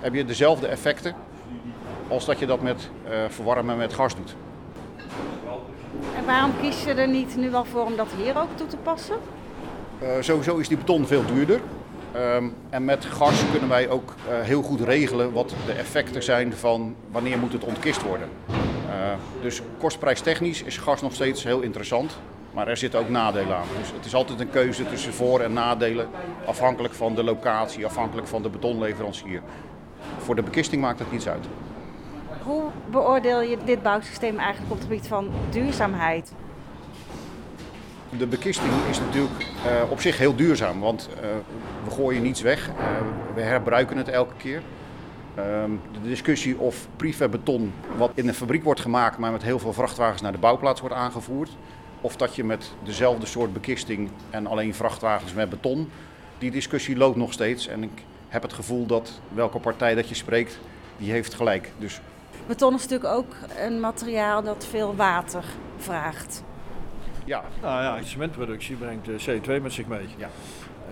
heb 0.00 0.14
je 0.14 0.24
dezelfde 0.24 0.66
effecten 0.66 1.14
als 2.08 2.24
dat 2.24 2.38
je 2.38 2.46
dat 2.46 2.62
met 2.62 2.90
eh, 3.04 3.12
verwarmen 3.28 3.76
met 3.76 3.92
gas 3.92 4.16
doet. 4.16 4.34
En 6.16 6.24
waarom 6.26 6.52
kies 6.60 6.84
je 6.84 6.92
er 6.92 7.08
niet 7.08 7.36
nu 7.36 7.54
al 7.54 7.64
voor 7.64 7.84
om 7.84 7.96
dat 7.96 8.08
hier 8.16 8.38
ook 8.38 8.56
toe 8.56 8.66
te 8.66 8.76
passen? 8.76 9.16
Eh, 9.98 10.08
sowieso 10.20 10.56
is 10.56 10.68
die 10.68 10.76
beton 10.76 11.06
veel 11.06 11.24
duurder. 11.26 11.60
Ehm, 12.12 12.48
en 12.70 12.84
met 12.84 13.04
gas 13.04 13.42
kunnen 13.50 13.68
wij 13.68 13.88
ook 13.88 14.14
heel 14.28 14.62
goed 14.62 14.80
regelen 14.80 15.32
wat 15.32 15.54
de 15.66 15.72
effecten 15.72 16.22
zijn 16.22 16.52
van 16.52 16.94
wanneer 17.10 17.38
moet 17.38 17.52
het 17.52 17.64
ontkist 17.64 18.02
worden. 18.02 18.28
Eh, 18.90 19.42
dus 19.42 19.62
kostprijstechnisch 19.78 20.62
is 20.62 20.76
gas 20.76 21.02
nog 21.02 21.14
steeds 21.14 21.44
heel 21.44 21.60
interessant. 21.60 22.18
Maar 22.52 22.68
er 22.68 22.76
zitten 22.76 23.00
ook 23.00 23.08
nadelen 23.08 23.56
aan. 23.56 23.66
Dus 23.78 23.92
het 23.92 24.04
is 24.04 24.14
altijd 24.14 24.40
een 24.40 24.50
keuze 24.50 24.86
tussen 24.86 25.12
voor- 25.12 25.40
en 25.40 25.52
nadelen. 25.52 26.08
Afhankelijk 26.46 26.94
van 26.94 27.14
de 27.14 27.24
locatie, 27.24 27.86
afhankelijk 27.86 28.26
van 28.26 28.42
de 28.42 28.48
betonleverancier. 28.48 29.42
Voor 30.18 30.34
de 30.34 30.42
bekisting 30.42 30.82
maakt 30.82 30.98
het 30.98 31.12
niets 31.12 31.28
uit. 31.28 31.46
Hoe 32.42 32.62
beoordeel 32.90 33.42
je 33.42 33.56
dit 33.64 33.82
bouwsysteem 33.82 34.38
eigenlijk 34.38 34.72
op 34.72 34.78
het 34.78 34.86
gebied 34.86 35.06
van 35.06 35.30
duurzaamheid? 35.50 36.32
De 38.18 38.26
bekisting 38.26 38.72
is 38.90 39.00
natuurlijk 39.00 39.40
eh, 39.40 39.90
op 39.90 40.00
zich 40.00 40.18
heel 40.18 40.36
duurzaam, 40.36 40.80
want 40.80 41.08
eh, 41.14 41.28
we 41.84 41.90
gooien 41.90 42.22
niets 42.22 42.40
weg. 42.40 42.68
Eh, 42.68 42.74
we 43.34 43.40
herbruiken 43.40 43.96
het 43.96 44.08
elke 44.08 44.34
keer. 44.36 44.62
Ehm, 45.34 45.70
de 46.02 46.08
discussie 46.08 46.58
of 46.58 46.88
prefab 46.96 47.30
beton, 47.30 47.72
wat 47.96 48.10
in 48.14 48.28
een 48.28 48.34
fabriek 48.34 48.64
wordt 48.64 48.80
gemaakt, 48.80 49.18
maar 49.18 49.32
met 49.32 49.42
heel 49.42 49.58
veel 49.58 49.72
vrachtwagens 49.72 50.22
naar 50.22 50.32
de 50.32 50.38
bouwplaats 50.38 50.80
wordt 50.80 50.94
aangevoerd. 50.94 51.50
Of 52.00 52.16
dat 52.16 52.34
je 52.34 52.44
met 52.44 52.72
dezelfde 52.82 53.26
soort 53.26 53.52
bekisting 53.52 54.10
en 54.30 54.46
alleen 54.46 54.74
vrachtwagens 54.74 55.32
met 55.32 55.50
beton. 55.50 55.90
Die 56.38 56.50
discussie 56.50 56.96
loopt 56.96 57.16
nog 57.16 57.32
steeds. 57.32 57.66
En 57.66 57.82
ik 57.82 58.04
heb 58.28 58.42
het 58.42 58.52
gevoel 58.52 58.86
dat 58.86 59.20
welke 59.28 59.58
partij 59.58 59.94
dat 59.94 60.08
je 60.08 60.14
spreekt, 60.14 60.58
die 60.96 61.10
heeft 61.10 61.34
gelijk. 61.34 61.72
Dus 61.78 62.00
Beton 62.46 62.74
is 62.74 62.82
natuurlijk 62.82 63.14
ook 63.14 63.34
een 63.66 63.80
materiaal 63.80 64.42
dat 64.42 64.66
veel 64.70 64.96
water 64.96 65.44
vraagt. 65.76 66.42
Ja, 67.24 67.44
Nou 67.62 67.82
ja, 67.82 68.02
cementproductie 68.02 68.76
brengt 68.76 69.08
eh, 69.08 69.36
CO2 69.36 69.62
met 69.62 69.72
zich 69.72 69.86
mee. 69.86 70.06
Ja. 70.16 70.28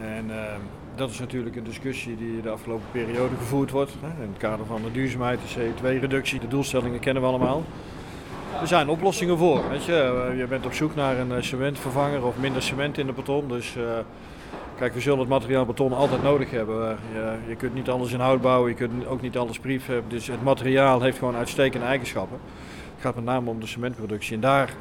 En 0.00 0.31
ehm, 0.31 0.61
dat 0.95 1.11
is 1.11 1.19
natuurlijk 1.19 1.57
een 1.57 1.65
discussie 1.65 2.17
die 2.17 2.41
de 2.41 2.50
afgelopen 2.50 2.87
periode 2.93 3.37
gevoerd 3.37 3.71
wordt. 3.71 3.93
Hè, 4.00 4.23
in 4.23 4.29
het 4.29 4.38
kader 4.38 4.67
van 4.67 4.83
de 4.83 4.91
duurzaamheid, 4.91 5.41
de 5.41 5.61
CO2-reductie, 5.61 6.41
de 6.41 6.49
doelstellingen 6.49 7.00
kennen 7.00 7.23
we 7.23 7.29
allemaal. 7.29 7.65
Er 8.61 8.67
zijn 8.67 8.88
oplossingen 8.88 9.38
voor. 9.38 9.69
Weet 9.71 9.85
je. 9.85 10.27
Eh, 10.31 10.38
je 10.38 10.47
bent 10.47 10.67
op 10.67 10.73
zoek 10.73 10.95
naar 10.95 11.19
een 11.19 11.33
eh, 11.33 11.43
cementvervanger 11.43 12.25
of 12.25 12.37
minder 12.37 12.62
cement 12.62 12.99
in 12.99 13.07
de 13.07 13.12
beton. 13.12 13.49
Dus 13.49 13.77
eh, 13.77 13.83
kijk, 14.79 14.95
we 14.95 15.00
zullen 15.00 15.19
het 15.19 15.29
materiaal 15.29 15.65
beton 15.65 15.93
altijd 15.93 16.23
nodig 16.23 16.50
hebben. 16.50 16.99
Je, 17.12 17.37
je 17.49 17.57
kunt 17.57 17.75
niet 17.75 17.88
alles 17.88 18.12
in 18.12 18.21
hout 18.21 18.41
bouwen, 18.41 18.71
je 18.71 18.77
kunt 18.77 19.07
ook 19.07 19.21
niet 19.21 19.38
alles 19.38 19.59
brief 19.59 19.87
hebben. 19.87 20.11
Dus 20.11 20.27
het 20.27 20.43
materiaal 20.43 21.03
heeft 21.03 21.19
gewoon 21.19 21.37
uitstekende 21.37 21.87
eigenschappen. 21.87 22.38
Het 22.95 23.00
gaat 23.00 23.15
met 23.15 23.25
name 23.25 23.50
om 23.50 23.61
de 23.61 23.67
cementproductie. 23.67 24.35
En 24.35 24.41
daar, 24.41 24.73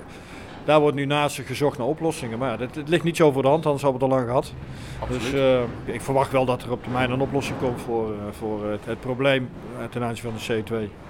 daar 0.66 0.80
wordt 0.80 0.96
nu 0.96 1.06
naast 1.06 1.42
gezocht 1.46 1.78
naar 1.78 1.88
oplossingen. 1.88 2.40
Maar 2.40 2.60
het, 2.60 2.76
het 2.76 2.90
ligt 2.90 3.04
niet 3.04 3.18
zo 3.18 3.32
voor 3.32 3.42
de 3.42 3.48
hand, 3.48 3.66
anders 3.66 3.84
hadden 3.84 4.00
we 4.00 4.06
het 4.06 4.14
al 4.14 4.20
lang 4.20 4.30
gehad. 4.30 4.54
absoluut. 5.00 5.32
Dus 5.32 5.94
ik 5.96 6.02
verwacht 6.02 6.32
wel 6.32 6.46
dat 6.46 6.64
er 6.64 6.72
op 6.72 6.84
termijn 6.84 7.12
een 7.12 7.22
oplossing 7.22 7.58
komt 7.60 7.82
voor, 7.82 8.14
voor 8.32 8.66
het, 8.66 8.86
het 8.86 9.00
probleem 9.00 9.50
ten 9.90 10.04
aanzien 10.04 10.32
van 10.32 10.56
de 10.56 10.64
CO2. 10.64 11.07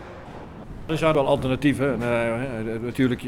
Er 0.88 0.98
zijn 0.98 1.14
wel 1.14 1.26
alternatieven. 1.28 1.94
En, 1.94 2.02
eh, 2.02 2.74
eh, 2.76 2.82
natuurlijk, 2.82 3.24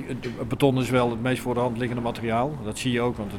beton 0.47 0.77
is 0.79 0.89
wel 0.89 1.09
het 1.09 1.21
meest 1.21 1.41
voor 1.41 1.53
de 1.53 1.59
hand 1.59 1.77
liggende 1.77 2.01
materiaal. 2.01 2.51
Dat 2.63 2.77
zie 2.77 2.91
je 2.91 3.01
ook, 3.01 3.17
want 3.17 3.31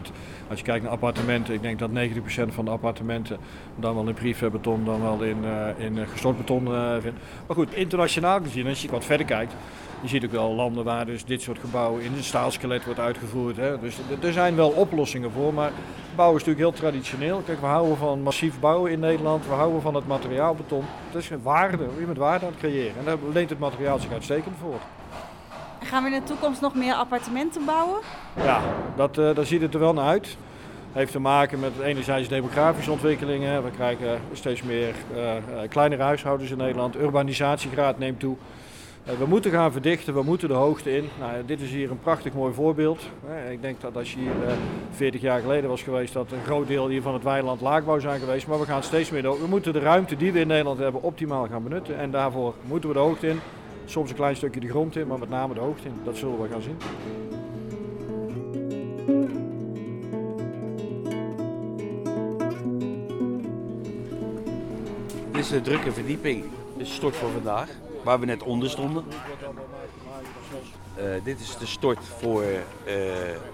als 0.48 0.58
je 0.58 0.64
kijkt 0.64 0.82
naar 0.82 0.92
appartementen, 0.92 1.54
ik 1.54 1.62
denk 1.62 1.78
dat 1.78 1.90
90% 1.90 2.54
van 2.54 2.64
de 2.64 2.70
appartementen 2.70 3.38
dan 3.76 3.94
wel 3.94 4.08
in 4.08 4.14
briefbeton, 4.14 4.84
dan 4.84 5.02
wel 5.02 5.22
in, 5.22 5.44
eh, 5.44 5.84
in 5.84 6.06
gestort 6.06 6.36
beton 6.36 6.68
vindt. 7.00 7.18
Maar 7.46 7.56
goed, 7.56 7.74
internationaal 7.74 8.40
gezien, 8.42 8.66
als 8.66 8.82
je 8.82 8.90
wat 8.90 9.04
verder 9.04 9.26
kijkt, 9.26 9.54
je 10.02 10.08
ziet 10.08 10.24
ook 10.24 10.30
wel 10.30 10.54
landen 10.54 10.84
waar 10.84 11.06
dus 11.06 11.24
dit 11.24 11.42
soort 11.42 11.58
gebouwen 11.58 12.02
in 12.02 12.12
een 12.16 12.22
staalskelet 12.22 12.84
wordt 12.84 13.00
uitgevoerd. 13.00 13.56
Hè. 13.56 13.80
Dus 13.80 13.98
er- 14.22 14.32
zijn 14.32 14.56
wel 14.56 14.68
oplossingen 14.70 15.30
voor, 15.30 15.54
maar 15.54 15.70
bouwen 16.14 16.40
is 16.40 16.46
natuurlijk 16.46 16.76
heel 16.76 16.80
traditioneel. 16.88 17.42
Kijk, 17.46 17.60
we 17.60 17.66
houden 17.66 17.96
van 17.96 18.22
massief 18.22 18.60
bouwen 18.60 18.90
in 18.92 19.00
Nederland, 19.00 19.46
we 19.46 19.52
houden 19.52 19.82
van 19.82 19.94
het 19.94 20.06
materiaal 20.06 20.54
beton. 20.54 20.84
Het 21.10 21.22
is 21.22 21.30
een 21.30 21.42
waarde, 21.42 21.86
je 21.98 22.04
bent 22.04 22.18
waarde 22.18 22.44
aan 22.46 22.50
het 22.50 22.60
creëren. 22.60 22.98
En 22.98 23.04
daar 23.04 23.16
leent 23.32 23.50
het 23.50 23.58
materiaal 23.58 23.98
zich 23.98 24.09
uitstekend 24.12 24.56
voor. 24.60 24.78
Gaan 25.82 26.02
we 26.04 26.10
in 26.10 26.20
de 26.20 26.26
toekomst 26.26 26.60
nog 26.60 26.74
meer 26.74 26.94
appartementen 26.94 27.64
bouwen? 27.64 28.00
Ja, 28.42 28.60
dat, 28.96 29.18
eh, 29.18 29.34
daar 29.34 29.46
ziet 29.46 29.60
het 29.60 29.74
er 29.74 29.80
wel 29.80 29.92
naar 29.92 30.06
uit. 30.06 30.36
Heeft 30.92 31.12
te 31.12 31.18
maken 31.18 31.60
met 31.60 31.72
enerzijds 31.82 32.28
demografische 32.28 32.90
ontwikkelingen. 32.90 33.64
We 33.64 33.70
krijgen 33.70 34.20
steeds 34.32 34.62
meer 34.62 34.94
eh, 35.14 35.36
eh, 35.36 35.42
kleinere 35.68 36.02
huishoudens 36.02 36.50
in 36.50 36.56
Nederland. 36.56 36.96
Urbanisatiegraad 36.96 37.98
neemt 37.98 38.20
toe. 38.20 38.36
We 39.18 39.26
moeten 39.26 39.50
gaan 39.50 39.72
verdichten, 39.72 40.14
we 40.14 40.22
moeten 40.22 40.48
de 40.48 40.54
hoogte 40.54 40.96
in. 40.96 41.08
Nou, 41.18 41.32
dit 41.46 41.60
is 41.60 41.70
hier 41.70 41.90
een 41.90 42.00
prachtig 42.00 42.32
mooi 42.32 42.54
voorbeeld. 42.54 43.02
Ik 43.50 43.62
denk 43.62 43.80
dat 43.80 43.96
als 43.96 44.12
je 44.12 44.18
hier 44.18 44.48
eh, 44.48 44.52
40 44.90 45.20
jaar 45.20 45.40
geleden 45.40 45.70
was 45.70 45.82
geweest, 45.82 46.12
dat 46.12 46.32
een 46.32 46.44
groot 46.44 46.66
deel 46.66 46.88
hier 46.88 47.02
van 47.02 47.14
het 47.14 47.22
weiland 47.22 47.60
laagbouw 47.60 47.98
zijn 47.98 48.20
geweest. 48.20 48.46
Maar 48.46 48.58
we 48.60 48.64
gaan 48.64 48.82
steeds 48.82 49.10
meer. 49.10 49.22
We 49.22 49.46
moeten 49.48 49.72
de 49.72 49.78
ruimte 49.78 50.16
die 50.16 50.32
we 50.32 50.40
in 50.40 50.46
Nederland 50.46 50.78
hebben 50.78 51.02
optimaal 51.02 51.46
gaan 51.50 51.62
benutten. 51.62 51.98
En 51.98 52.10
daarvoor 52.10 52.54
moeten 52.62 52.88
we 52.88 52.94
de 52.94 53.00
hoogte 53.00 53.28
in. 53.28 53.40
Soms 53.90 54.10
een 54.10 54.16
klein 54.16 54.36
stukje 54.36 54.60
de 54.60 54.68
grond 54.68 54.96
in, 54.96 55.06
maar 55.06 55.18
met 55.18 55.28
name 55.28 55.54
de 55.54 55.60
hoogte 55.60 55.88
in. 55.88 55.94
Dat 56.04 56.16
zullen 56.16 56.42
we 56.42 56.48
gaan 56.48 56.62
zien. 56.62 56.76
Dit 65.32 65.40
is 65.40 65.48
de 65.48 65.60
drukke 65.60 65.92
verdieping. 65.92 66.42
Dit 66.76 66.86
is 66.86 66.88
de 66.88 66.94
stort 66.94 67.16
voor 67.16 67.30
vandaag, 67.30 67.68
waar 68.04 68.20
we 68.20 68.26
net 68.26 68.42
onder 68.42 68.70
stonden. 68.70 69.04
Eh, 70.94 71.04
dit 71.24 71.40
is 71.40 71.56
de 71.56 71.66
stort 71.66 71.98
voor 72.18 72.44
eh, 72.84 72.94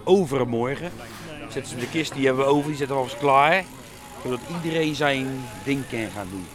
overmorgen. 0.04 0.90
Zetten 1.48 1.66
ze 1.66 1.76
de 1.76 1.88
kist, 1.88 2.14
die 2.14 2.26
hebben 2.26 2.44
we 2.44 2.50
over, 2.50 2.68
die 2.68 2.76
zetten 2.76 2.96
we 2.96 3.02
alvast 3.02 3.20
klaar. 3.20 3.64
Zodat 4.22 4.40
iedereen 4.62 4.94
zijn 4.94 5.26
ding 5.64 5.88
kan 5.88 6.10
gaan 6.10 6.28
doen. 6.30 6.46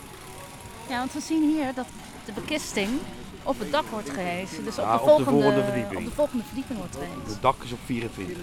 Ja, 0.90 0.98
want 0.98 1.14
we 1.14 1.20
zien 1.20 1.50
hier 1.50 1.74
dat 1.74 1.88
de 2.26 2.32
bekisting 2.32 2.90
op 3.44 3.60
het 3.60 3.72
dak 3.72 3.86
wordt 3.86 4.10
gehezen. 4.10 4.64
Dus 4.64 4.78
op, 4.78 4.86
Ja, 4.86 4.98
de, 4.98 5.02
op 5.02 5.08
de 5.08 5.24
volgende, 5.24 5.42
volgende 5.42 5.64
verdieping. 5.64 6.00
Op 6.00 6.06
de 6.06 6.12
volgende 6.12 6.44
verdieping 6.44 6.80
wordt 6.80 6.96
gehezen. 6.96 7.22
Het 7.26 7.42
dak 7.42 7.64
is 7.64 7.72
op 7.72 7.80
24. 7.86 8.38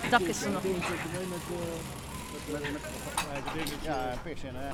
Het 0.00 0.10
dak 0.10 0.20
is 0.20 0.42
er 0.42 0.50
nog 0.50 0.62
niet. 0.62 0.76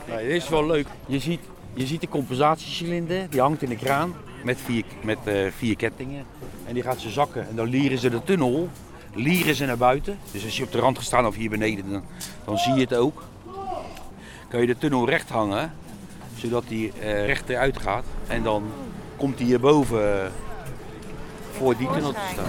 Nee, 0.08 0.28
dit 0.28 0.42
is 0.42 0.48
wel 0.48 0.66
leuk. 0.66 0.86
Je 1.06 1.18
ziet, 1.18 1.40
je 1.74 1.86
ziet 1.86 2.00
de 2.00 2.08
compensatiecilinder, 2.08 3.30
die 3.30 3.40
hangt 3.40 3.62
in 3.62 3.68
de 3.68 3.76
kraan 3.76 4.14
met 4.44 4.58
vier, 4.64 4.84
met, 5.02 5.18
eh, 5.24 5.46
vier 5.56 5.76
kettingen. 5.76 6.24
En 6.66 6.74
die 6.74 6.82
gaat 6.82 7.00
ze 7.00 7.10
zakken 7.10 7.48
en 7.48 7.56
dan 7.56 7.68
lieren 7.68 7.98
ze 7.98 8.08
de 8.10 8.22
tunnel, 8.24 8.68
lieren 9.14 9.54
ze 9.54 9.64
naar 9.64 9.76
buiten. 9.76 10.18
Dus 10.30 10.44
als 10.44 10.56
je 10.56 10.62
op 10.62 10.72
de 10.72 10.78
rand 10.78 10.96
gaat 10.96 11.06
staan 11.06 11.26
of 11.26 11.34
hier 11.34 11.50
beneden, 11.50 11.90
dan, 11.90 12.04
dan 12.44 12.58
zie 12.58 12.74
je 12.74 12.80
het 12.80 12.94
ook. 12.94 13.24
Kan 14.48 14.60
je 14.60 14.66
de 14.66 14.78
tunnel 14.78 15.08
recht 15.08 15.28
hangen, 15.28 15.74
zodat 16.44 16.64
die 16.68 16.92
eh, 17.00 17.26
recht 17.26 17.48
eruit 17.48 17.78
gaat. 17.78 18.04
En 18.26 18.42
dan 18.42 18.62
komt 19.16 19.38
hij 19.38 19.46
hierboven 19.46 20.22
eh, 20.24 20.30
voor 21.52 21.76
die 21.76 21.90
tunnel 21.92 22.12
te 22.12 22.18
staan. 22.32 22.44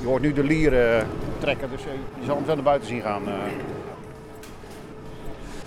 Je 0.00 0.06
hoort 0.06 0.22
nu 0.22 0.32
de 0.32 0.44
lieren 0.44 1.06
trekken, 1.38 1.70
dus 1.70 1.80
eh, 1.84 1.92
je 2.20 2.26
zal 2.26 2.36
hem 2.36 2.44
zo 2.46 2.54
naar 2.54 2.62
buiten 2.64 2.88
zien 2.88 3.02
gaan. 3.02 3.28
eh. 3.28 3.34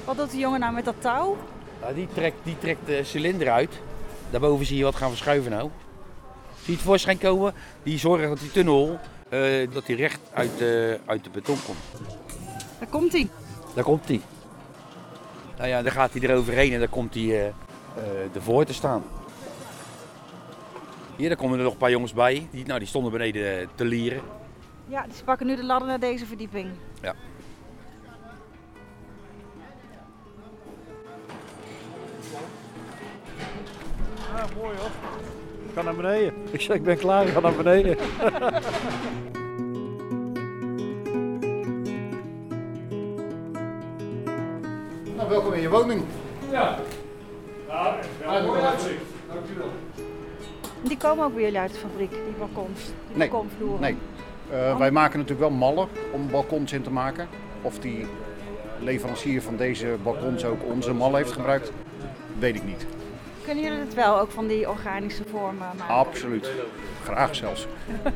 Wat 0.05 0.17
doet 0.17 0.31
de 0.31 0.37
jongen 0.37 0.59
nou 0.59 0.73
met 0.73 0.85
dat 0.85 0.95
touw? 0.99 1.37
Nou, 1.81 1.93
die, 1.93 2.07
trekt, 2.13 2.35
die 2.43 2.57
trekt 2.59 2.85
de 2.85 3.03
cilinder 3.03 3.49
uit. 3.51 3.79
Daarboven 4.29 4.65
zie 4.65 4.77
je 4.77 4.83
wat 4.83 4.95
gaan 4.95 5.09
verschuiven 5.09 5.51
nou. 5.51 5.69
Zie 6.55 6.71
je 6.71 6.71
het 6.71 6.81
voorschijn 6.81 7.17
komen? 7.17 7.53
Die 7.83 7.99
zorgen 7.99 8.29
dat 8.29 8.39
die 8.39 8.51
tunnel 8.51 8.99
eh, 9.29 9.67
dat 9.73 9.85
die 9.85 9.95
recht 9.95 10.19
uit, 10.33 10.57
de 10.57 10.99
uit 11.05 11.23
de 11.23 11.29
beton 11.29 11.57
komt. 11.65 11.77
Daar 12.79 12.89
komt 12.89 13.11
hij. 13.11 13.29
Daar 13.73 13.83
komt 13.83 14.07
hij. 14.07 14.21
Nou 15.57 15.69
ja, 15.69 15.81
dan 15.81 15.91
gaat 15.91 16.13
hij 16.13 16.21
eroverheen 16.21 16.73
en 16.73 16.79
dan 16.79 16.89
komt 16.89 17.13
hij 17.13 17.23
eh, 17.23 17.47
eh, 17.47 18.35
ervoor 18.35 18.65
te 18.65 18.73
staan. 18.73 19.03
Hier, 21.15 21.27
daar 21.27 21.37
komen 21.37 21.57
er 21.57 21.63
nog 21.63 21.73
een 21.73 21.79
paar 21.79 21.91
jongens 21.91 22.13
bij. 22.13 22.47
Die, 22.51 22.65
nou, 22.65 22.79
die 22.79 22.87
stonden 22.87 23.11
beneden 23.11 23.59
eh, 23.59 23.67
te 23.75 23.85
lieren. 23.85 24.21
Ja, 24.87 25.03
die 25.03 25.23
pakken 25.23 25.47
nu 25.47 25.55
de 25.55 25.63
ladder 25.63 25.87
naar 25.87 25.99
deze 25.99 26.25
verdieping. 26.25 26.69
Ja. 27.01 27.15
Ja, 34.35 34.45
mooi 34.55 34.77
hoor. 34.77 34.89
Ga 35.73 35.81
naar 35.81 35.95
beneden. 35.95 36.33
Ik 36.51 36.61
zeg, 36.61 36.75
ik 36.75 36.83
ben 36.83 36.97
klaar, 36.97 37.27
ik 37.27 37.33
ga 37.33 37.39
naar 37.39 37.55
beneden. 37.55 37.97
Nou, 45.63 45.75
welkom 45.75 45.91
in 45.91 45.97
je 45.97 45.99
woning. 45.99 46.03
Die 50.81 50.97
komen 50.97 51.25
ook 51.25 51.33
bij 51.33 51.43
jullie 51.43 51.59
uit 51.59 51.71
de 51.71 51.77
fabriek, 51.77 52.11
die 52.11 52.33
balkons, 52.39 52.85
die 52.85 53.17
Nee, 53.17 53.29
balkonvloeren. 53.29 53.81
Nee. 53.81 53.97
Eh, 54.51 54.77
wij 54.77 54.91
maken 54.91 55.19
natuurlijk 55.19 55.49
wel 55.49 55.57
mallen 55.57 55.87
om 56.11 56.29
balkons 56.31 56.71
in 56.73 56.81
te 56.81 56.91
maken. 56.91 57.27
Of 57.61 57.79
die 57.79 58.05
leverancier 58.79 59.41
van 59.41 59.55
deze 59.55 59.95
balkons 60.03 60.45
ook 60.45 60.63
onze 60.63 60.93
mallen 60.93 61.17
heeft 61.17 61.31
gebruikt, 61.31 61.71
weet 62.39 62.55
ik 62.55 62.63
niet. 62.63 62.85
Kunnen 63.43 63.63
jullie 63.63 63.79
het 63.79 63.93
wel 63.93 64.19
ook 64.19 64.31
van 64.31 64.47
die 64.47 64.69
organische 64.69 65.23
vormen 65.23 65.75
maken? 65.77 65.95
Absoluut. 65.95 66.49
Graag 67.03 67.35
zelfs. 67.35 67.67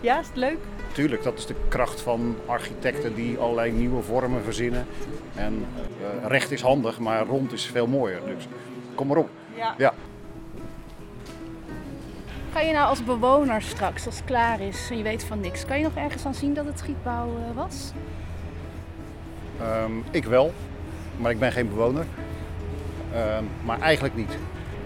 Ja, 0.00 0.20
is 0.20 0.26
het 0.26 0.36
leuk? 0.36 0.58
Tuurlijk, 0.92 1.22
dat 1.22 1.38
is 1.38 1.46
de 1.46 1.54
kracht 1.68 2.00
van 2.00 2.36
architecten 2.46 3.14
die 3.14 3.38
allerlei 3.38 3.72
nieuwe 3.72 4.02
vormen 4.02 4.42
verzinnen. 4.44 4.86
En 5.34 5.66
eh, 5.76 6.28
recht 6.28 6.50
is 6.50 6.62
handig, 6.62 6.98
maar 6.98 7.26
rond 7.26 7.52
is 7.52 7.66
veel 7.66 7.86
mooier. 7.86 8.20
Dus 8.26 8.48
kom 8.94 9.06
maar 9.06 9.16
op. 9.16 9.30
Ja. 9.54 9.74
Ja. 9.78 9.94
Kan 12.52 12.66
je 12.66 12.72
nou 12.72 12.88
als 12.88 13.04
bewoner 13.04 13.62
straks, 13.62 14.06
als 14.06 14.16
het 14.16 14.24
klaar 14.24 14.60
is 14.60 14.90
en 14.90 14.96
je 14.96 15.02
weet 15.02 15.24
van 15.24 15.40
niks, 15.40 15.64
kan 15.64 15.78
je 15.78 15.84
nog 15.84 15.94
ergens 15.94 16.26
aan 16.26 16.34
zien 16.34 16.54
dat 16.54 16.64
het 16.64 16.78
schietbouw 16.78 17.28
eh, 17.28 17.56
was? 17.56 17.92
Ehm, 19.60 19.92
ik 20.10 20.24
wel, 20.24 20.52
maar 21.16 21.30
ik 21.30 21.38
ben 21.38 21.52
geen 21.52 21.68
bewoner. 21.68 22.06
Ehm, 23.12 23.44
maar 23.64 23.80
eigenlijk 23.80 24.16
niet. 24.16 24.38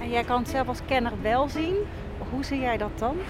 En 0.09 0.15
jij 0.15 0.25
kan 0.25 0.39
het 0.39 0.49
zelf 0.49 0.69
als 0.69 0.81
kenner 0.87 1.13
wel 1.23 1.49
zien. 1.49 1.75
Hoe 2.31 2.45
zie 2.45 2.61
jij 2.61 2.77
dat 2.77 2.99
dan? 2.99 3.17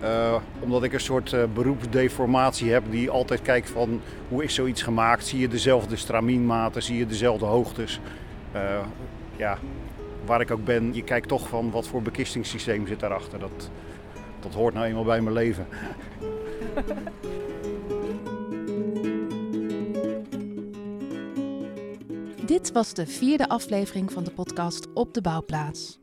Eh, 0.00 0.36
omdat 0.60 0.82
ik 0.82 0.92
een 0.92 1.00
soort 1.00 1.32
eh, 1.32 1.42
beroepsdeformatie 1.54 2.72
heb 2.72 2.84
die 2.90 3.10
altijd 3.10 3.42
kijkt 3.42 3.70
van 3.70 4.00
hoe 4.28 4.44
is 4.44 4.54
zoiets 4.54 4.82
gemaakt. 4.82 5.26
Zie 5.26 5.40
je 5.40 5.48
dezelfde 5.48 5.96
stramienmaten, 5.96 6.82
zie 6.82 6.98
je 6.98 7.06
dezelfde 7.06 7.44
hoogtes. 7.44 8.00
Eh, 8.52 8.78
ja, 9.36 9.58
waar 10.24 10.40
ik 10.40 10.50
ook 10.50 10.64
ben, 10.64 10.94
je 10.94 11.04
kijkt 11.04 11.28
toch 11.28 11.48
van 11.48 11.70
wat 11.70 11.86
voor 11.86 12.02
bekistingssysteem 12.02 12.86
zit 12.86 13.00
daarachter. 13.00 13.38
Dat, 13.38 13.70
dat 14.40 14.54
hoort 14.54 14.74
nou 14.74 14.86
eenmaal 14.86 15.04
bij 15.04 15.20
mijn 15.20 15.34
leven. 15.34 15.66
Dit 22.52 22.72
was 22.72 22.94
de 22.94 23.06
vierde 23.06 23.48
aflevering 23.48 24.12
van 24.12 24.24
de 24.24 24.30
podcast 24.30 24.92
Op 24.94 25.14
de 25.14 25.20
Bouwplaats. 25.20 25.98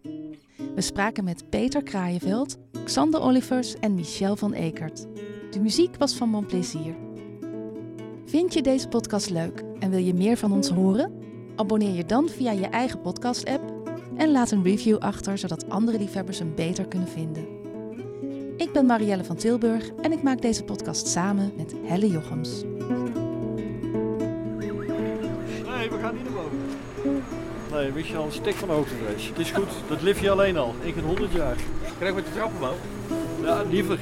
We 0.75 0.81
spraken 0.81 1.23
met 1.23 1.49
Peter 1.49 1.83
Kraaienveld, 1.83 2.57
Xander 2.83 3.21
Olivers 3.21 3.75
en 3.75 3.93
Michel 3.93 4.35
van 4.35 4.53
Ekert. 4.53 5.05
De 5.51 5.59
muziek 5.59 5.95
was 5.97 6.15
van 6.15 6.29
Mon 6.29 6.45
Plaisir. 6.45 6.95
Vind 8.25 8.53
je 8.53 8.61
deze 8.61 8.87
podcast 8.87 9.29
leuk 9.29 9.63
en 9.79 9.89
wil 9.89 9.99
je 9.99 10.13
meer 10.13 10.37
van 10.37 10.51
ons 10.51 10.69
horen? 10.69 11.13
Abonneer 11.55 11.95
je 11.95 12.05
dan 12.05 12.29
via 12.29 12.51
je 12.51 12.67
eigen 12.67 13.01
podcast-app 13.01 13.91
en 14.17 14.31
laat 14.31 14.51
een 14.51 14.63
review 14.63 14.97
achter 14.97 15.37
zodat 15.37 15.69
andere 15.69 15.97
liefhebbers 15.97 16.39
hem 16.39 16.55
beter 16.55 16.87
kunnen 16.87 17.09
vinden. 17.09 17.47
Ik 18.57 18.71
ben 18.73 18.85
Marielle 18.85 19.23
van 19.23 19.35
Tilburg 19.35 19.89
en 20.01 20.11
ik 20.11 20.23
maak 20.23 20.41
deze 20.41 20.63
podcast 20.63 21.07
samen 21.07 21.53
met 21.57 21.73
Helle 21.83 22.07
Jochems. 22.07 22.63
Nee, 27.79 27.91
wist 27.91 28.07
je 28.07 28.17
al 28.17 28.25
een 28.25 28.31
stek 28.31 28.55
van 28.55 28.69
hoogtevrees. 28.69 29.27
Het 29.27 29.39
is 29.39 29.51
goed, 29.51 29.69
dat 29.87 30.01
lief 30.01 30.21
je 30.21 30.29
alleen 30.29 30.57
al. 30.57 30.75
Ik 30.81 30.95
in 30.95 31.03
100 31.03 31.31
jaar. 31.31 31.55
Krijg 31.97 32.09
ik 32.09 32.15
met 32.15 32.25
de 32.25 32.31
trap 32.31 32.51
omhoog? 32.55 32.75
Ja, 33.43 33.63
liever. 33.69 33.99